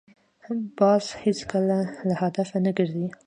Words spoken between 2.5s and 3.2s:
نه ګرځي